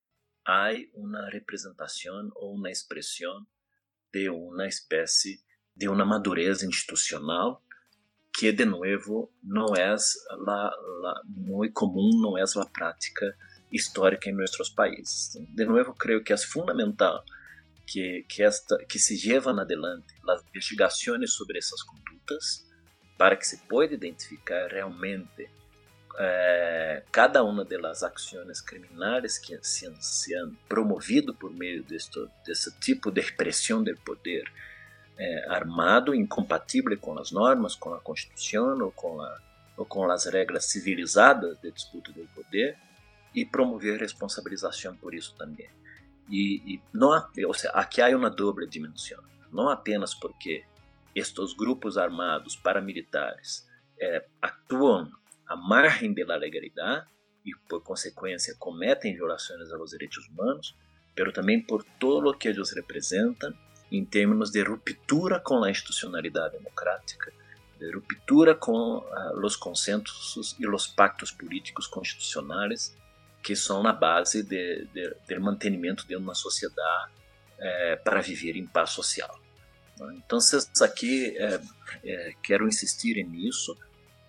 [0.47, 3.47] há uma representação ou uma expressão
[4.13, 5.43] de uma espécie
[5.77, 7.63] de uma madureza institucional
[8.33, 9.95] que de novo não é
[11.27, 13.37] muito comum, não é a prática
[13.71, 15.33] histórica em nossos países.
[15.55, 17.25] De novo, creio que é fundamental
[17.87, 22.65] que que esta que se llevan adelante as investigações sobre essas condutas
[23.21, 25.51] para que se possa identificar realmente
[26.19, 33.21] eh, cada uma das ações criminais que se, han promovido por meio desse tipo de
[33.21, 34.51] repressão do poder
[35.19, 41.71] eh, armado, incompatível com as normas, com a Constituição ou com, as regras civilizadas de
[41.73, 42.79] disputa do poder
[43.35, 45.69] e promover responsabilização por isso também.
[46.31, 47.11] E, e não
[47.47, 50.65] ou seja, aqui há uma doble dimensão, não apenas porque
[51.15, 53.67] estes grupos armados paramilitares
[54.01, 55.11] eh, atuam
[55.47, 57.07] à margem da legalidade
[57.45, 60.77] e, por consequência, cometem violações aos direitos humanos,
[61.19, 63.53] mas também por todo o que eles representam
[63.91, 67.33] em termos de ruptura com a institucionalidade democrática,
[67.79, 72.97] de ruptura com uh, os consensos e os pactos políticos constitucionais
[73.43, 74.87] que são na base de
[75.41, 77.11] mantenimento de uma sociedade
[77.59, 79.40] eh, para viver em paz social.
[80.17, 80.39] Então,
[80.83, 81.61] aqui eh,
[82.05, 83.77] eh, quero insistir nisso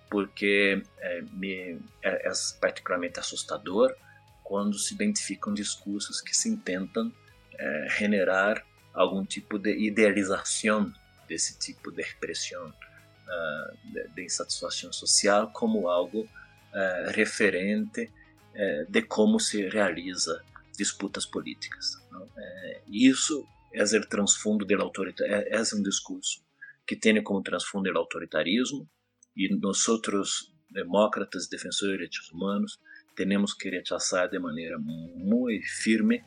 [0.10, 3.96] porque é, me, é, é, particularmente assustador
[4.44, 7.12] quando se identificam discursos que se intentam
[7.58, 8.62] é, generar
[8.94, 10.92] algum tipo de idealização
[11.28, 18.12] desse tipo de repressão, uh, de, de, insatisfação social, como algo uh, referente
[18.54, 20.44] uh, de como se realiza
[20.78, 22.02] disputas políticas.
[22.38, 26.42] É, isso é transfundo do autoritarismo, é, é um discurso
[26.86, 28.90] que tem como transfundo o autoritarismo,
[29.36, 32.80] e nós outros demócratas, defensores de direitos humanos,
[33.16, 36.24] temos que rechazar de maneira muito firme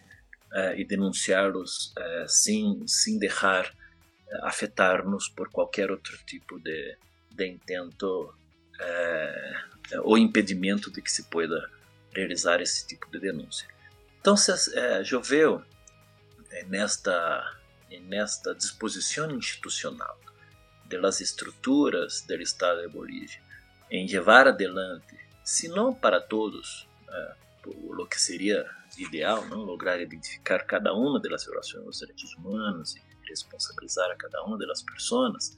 [0.52, 6.96] uh, e denunciá-los uh, sem, sem deixar uh, afetar-nos por qualquer outro tipo de,
[7.30, 8.34] de intento
[10.02, 11.70] ou impedimento de que se pueda
[12.12, 13.68] realizar esse tipo de denúncia.
[14.20, 14.34] Então,
[15.12, 15.64] eu vejo
[16.62, 17.58] nesta,
[18.02, 20.18] nesta disposição institucional
[20.86, 23.42] de las estruturas del Estado de Bolívia
[23.90, 27.34] em levar adelante, se não para todos, é,
[27.66, 28.64] o que seria
[28.98, 34.42] ideal, não lograr identificar cada uma das violações dos direitos humanos e responsabilizar a cada
[34.42, 35.56] uma das pessoas,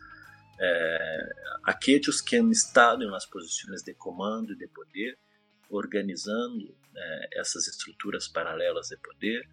[0.59, 1.33] é,
[1.65, 5.19] aqueles que han estado nas posições de comando e de poder,
[5.69, 9.49] organizando é, essas estruturas paralelas de poder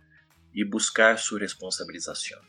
[0.53, 2.39] e buscar sua responsabilização.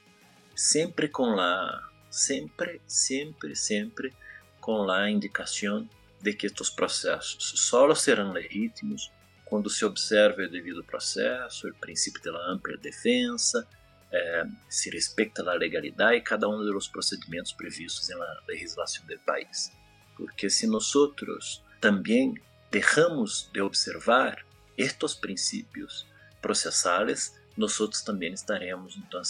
[0.55, 4.15] sempre com a sempre, sempre, sempre
[4.61, 5.89] com a indicação
[6.23, 9.11] de que estes processos só serão legítimos
[9.45, 13.67] quando se observa o devido processo, o princípio da ampla defesa,
[14.11, 19.73] eh, se respeita a legalidade e cada um dos procedimentos previstos na legislação do país.
[20.17, 20.93] Porque se nós
[21.81, 22.35] também
[22.71, 24.47] deixamos de observar
[24.79, 26.07] estes princípios
[26.41, 29.23] processais, nós também estaremos então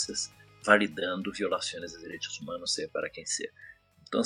[0.65, 3.53] validando violações de direitos humanos, seja para quem seja.
[4.09, 4.23] Então,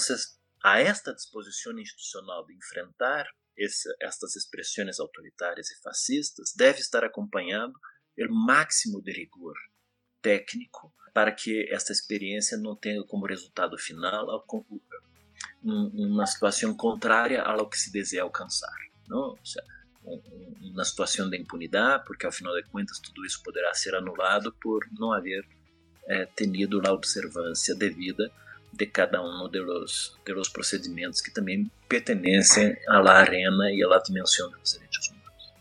[0.62, 3.26] a esta disposição institucional de enfrentar
[3.56, 7.74] esse, estas expressões autoritárias e fascistas deve estar acompanhado
[8.16, 9.54] o máximo de rigor
[10.22, 14.28] técnico para que esta experiência não tenha como resultado final
[15.62, 18.74] uma situação contrária ao que se deseja alcançar.
[19.08, 19.30] Não?
[19.30, 19.64] Ou seja,
[20.60, 24.86] uma situação de impunidade, porque ao final de contas tudo isso poderá ser anulado por
[24.98, 25.44] não haver
[26.06, 28.30] eh, tenido a observância devida
[28.72, 34.72] de cada um de los procedimentos que também pertencem à arena e à dimensão dos
[34.72, 35.52] direitos humanos.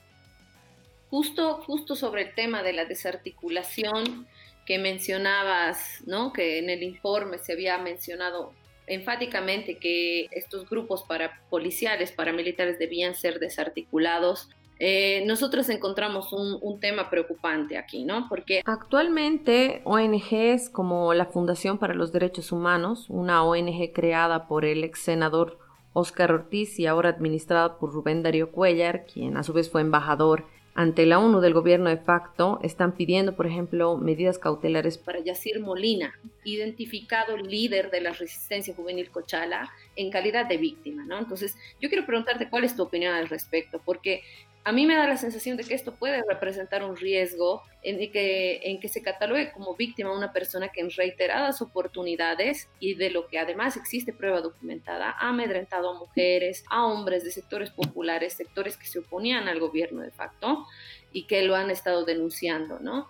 [1.09, 4.27] Justo, justo sobre el tema de la desarticulación
[4.65, 6.33] que mencionabas, ¿no?
[6.33, 8.53] que en el informe se había mencionado
[8.87, 14.49] enfáticamente que estos grupos para policiales, paramilitares debían ser desarticulados.
[14.79, 18.27] Eh, nosotros encontramos un, tema preocupante aquí, ¿no?
[18.29, 24.83] Porque actualmente ONGs como la Fundación para los Derechos Humanos, una ONG creada por el
[24.83, 25.57] ex senador
[25.93, 30.45] Oscar Ortiz y ahora administrada por Rubén Darío Cuellar, quien a su vez fue embajador
[30.77, 35.59] ante la ONU del gobierno de facto están pidiendo, por ejemplo, medidas cautelares para Yacir
[35.59, 36.13] Molina,
[36.43, 41.17] identificado líder de la resistencia juvenil Cochala en calidad de víctima, ¿no?
[41.17, 44.21] Entonces, yo quiero preguntarte cuál es tu opinión al respecto, porque
[44.67, 48.59] a mí me da la sensación de que esto puede representar un riesgo en que,
[48.63, 53.27] en que se catalogue como víctima una persona que en reiteradas oportunidades y de lo
[53.27, 58.75] que además existe prueba documentada, ha amedrentado a mujeres, a hombres de sectores populares, sectores
[58.75, 60.65] que se oponían al gobierno de facto
[61.13, 63.09] y que lo han estado denunciando, ¿no?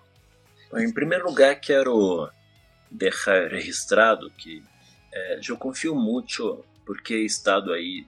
[0.72, 2.30] En primer lugar, quiero
[2.88, 8.06] dejar registrado que eh, yo confío mucho porque he estado ahí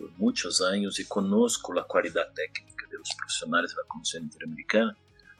[0.00, 4.96] por muitos anos e conosco a qualidade técnica dos profissionais da Comissão Interamericana,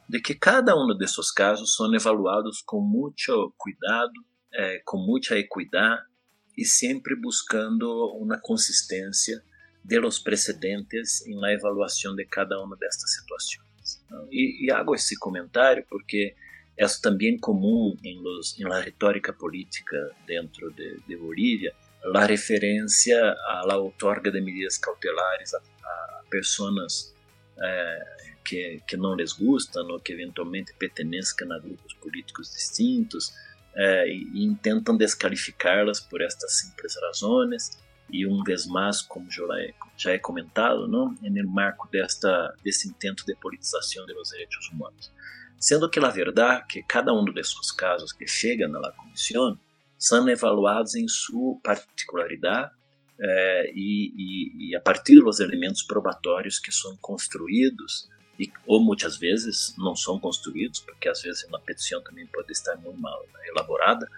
[0.06, 4.12] de que cada um desses casos são avaliados com muito cuidado,
[4.52, 6.02] eh, com muita equidade
[6.58, 7.88] e sempre buscando
[8.18, 9.42] uma consistência
[9.82, 14.04] de los precedentes em la de cada uma destas situações.
[14.30, 16.34] E, e hago esse comentário porque
[16.76, 19.96] é também comum em, los, la retórica política
[20.26, 21.16] dentro de, de
[22.14, 26.22] A referência à outorga de medidas cautelares a, a
[27.62, 33.32] é, que, que não lhes gustam ou que eventualmente pertencem a grupos políticos distintos
[33.74, 37.78] é, e, e tentam descalificá-las por estas simples razões
[38.12, 42.88] e um vez mais, como já é, já é comentado, não, no marco desta desse
[42.88, 45.12] intento de politização dos direitos humanos,
[45.59, 49.59] sendo que a verdade que cada um desses casos que chega na comissão
[50.01, 52.72] são evaluados em sua particularidade
[53.20, 59.18] é, e, e, e, a partir dos elementos probatórios que são construídos e, ou muitas
[59.18, 64.11] vezes não são construídos, porque às vezes uma petição também pode estar muito mal elaborada,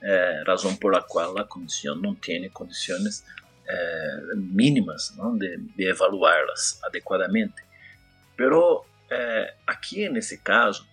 [0.00, 3.24] é, razão por la qual a comissão não tem condições
[3.66, 7.64] é, mínimas não, de, de evaluá-las adequadamente.
[8.36, 8.86] Pero
[9.64, 10.84] aqui nesse caso,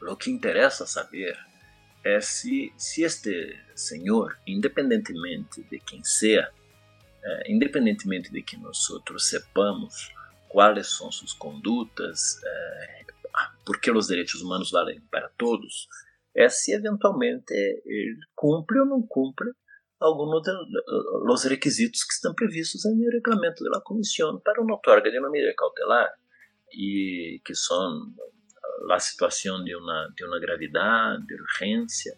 [0.00, 1.36] o que interessa saber
[2.04, 6.50] é se, se este senhor, independentemente de quem seja,
[7.22, 10.12] é, independentemente de que nós outros sepamos
[10.48, 13.04] quais são suas condutas, é,
[13.64, 15.88] porque os direitos humanos valem para todos,
[16.34, 19.50] é se eventualmente ele cumpre ou não cumpre
[20.00, 20.42] alguns
[21.26, 26.12] dos requisitos que estão previstos no regulamento da comissão para uma outorga de uma cautelar
[26.72, 28.12] e que são
[28.90, 32.16] a situação de uma, de uma gravidade, de urgência,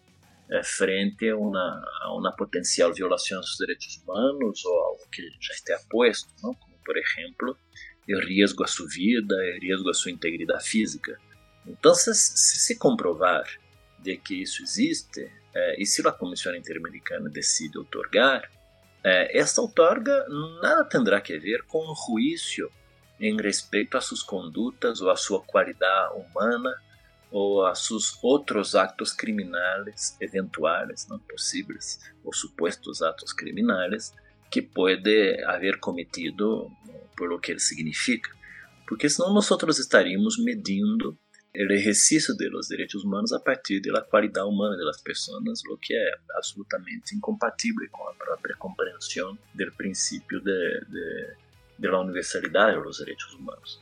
[0.51, 5.55] é, frente a uma, a uma potencial violação dos direitos humanos ou algo que já
[5.55, 6.55] está posto, não?
[6.55, 7.57] como por exemplo,
[8.09, 11.19] o risco à sua vida, o risco à sua integridade física.
[11.67, 13.45] Então, se se comprovar
[14.01, 18.51] de que isso existe, é, e se a Comissão Interamericana decide otorgar,
[19.03, 19.63] é, esta
[20.63, 22.71] nada terá que ver com o juízo
[23.21, 26.75] em respeito às suas condutas ou à sua qualidade humana
[27.31, 34.15] ou a seus outros atos criminais eventuais, não possíveis, ou supostos atos criminais
[34.51, 36.71] que pode haver cometido
[37.17, 38.31] por o que ele significa.
[38.87, 41.19] Porque senão nós estaríamos medindo
[41.55, 45.63] el ejercicio de los derechos humanos a partir de la cualidad humana de las personas,
[45.69, 51.37] lo que es absolutamente incompatible con la propia comprensión del principio de, de,
[51.79, 53.81] de la universalidad de los derechos humanos.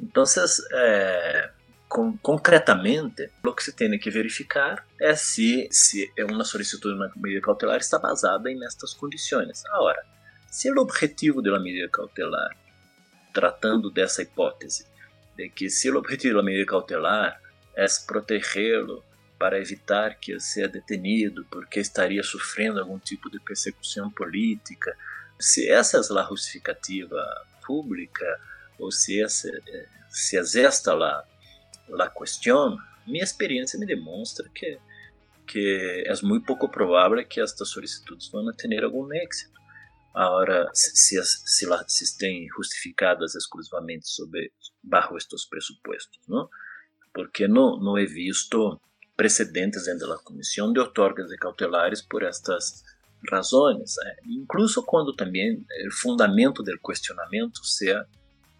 [0.00, 1.50] Entonces, eh,
[1.88, 7.12] con, concretamente, lo que se tem que verificar é se, se uma solicitude de uma
[7.16, 9.64] medida cautelar está basada em estas condições.
[9.66, 10.04] Agora,
[10.50, 12.56] se o objetivo da medida cautelar,
[13.32, 14.86] tratando dessa hipótese,
[15.36, 17.40] de que se o objetivo da medida cautelar
[17.76, 19.04] é protegê-lo
[19.38, 24.96] para evitar que ele seja detenido porque estaria sofrendo algum tipo de persecução política,
[25.44, 27.22] se essa é a justificativa
[27.66, 28.40] pública
[28.78, 29.48] ou se, essa,
[30.08, 34.78] se é esta a, questão, minha experiência me demonstra que,
[35.46, 39.52] que é muito pouco provável que estas solicitudes vão ter algum êxito.
[40.14, 46.48] Agora, se, se, se estén justificadas exclusivamente sobre, bajo estos presupuestos, ¿no?
[47.12, 48.80] Porque no, no he visto
[49.16, 52.82] precedentes dentro da comissão de otorgas de cautelares por estas
[53.30, 54.16] razões, ¿eh?
[54.26, 58.06] incluso quando também o fundamento do questionamento seja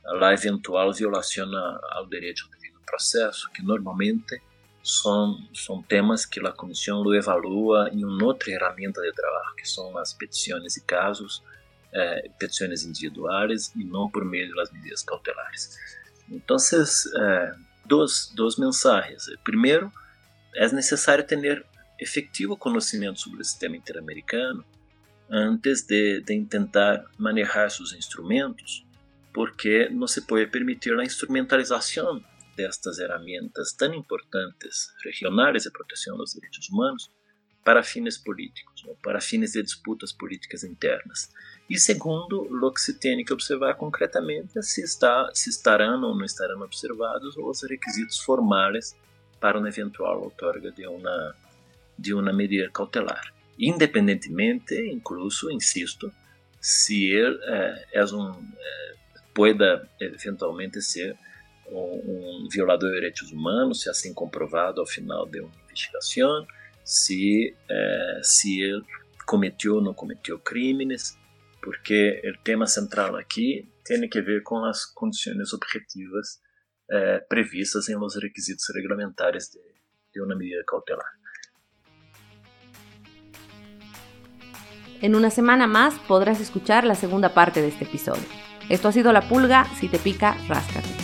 [0.05, 1.49] a eventual violação
[1.93, 4.41] ao direito ao devido processo, que normalmente
[4.83, 9.67] são, são temas que a comissão lo evalua em uma outra ferramenta de trabalho, que
[9.67, 11.43] são as petições e casos,
[11.93, 12.31] eh,
[12.85, 15.79] individuais e não por meio das medidas cautelares.
[16.29, 17.55] Então, eh,
[17.87, 19.25] duas, duas mensagens.
[19.43, 19.91] Primeiro,
[20.55, 21.65] é necessário ter
[22.05, 24.65] efetivo conhecimento sobre o sistema interamericano
[25.29, 28.87] antes de, de tentar manejar seus instrumentos,
[29.33, 32.23] porque não se pode permitir a instrumentalização
[32.57, 37.11] destas ferramentas tão importantes regionais de proteção dos direitos humanos
[37.65, 41.31] para fins políticos ou para fins de disputas políticas internas.
[41.69, 46.15] E segundo, o que se tem que observar concretamente é se, está, se estarão ou
[46.15, 48.95] não estarão observados os requisitos formais
[49.41, 51.35] para uma eventual outorga de uma,
[51.99, 53.33] de uma medida cautelar.
[53.59, 56.13] Independentemente, incluso, insisto,
[56.61, 58.33] se ele é, é um,
[59.35, 61.17] pueda eventualmente ser
[61.69, 66.47] um, violador de direitos humanos, se assim comprovado ao final de uma investigação,
[66.85, 68.83] se, eh, se ele
[69.27, 71.19] cometeu ou não cometeu crimes,
[71.63, 76.41] porque o tema central aqui tem que ver com as condições objetivas
[76.91, 79.61] eh, previstas em los requisitos regulamentares de,
[80.13, 81.11] de uma medida cautelar.
[85.05, 88.25] En una semana más podrás escuchar la segunda parte de este episodio.
[88.71, 91.04] Esto ha sido La Pulga, si te pica, ráscate.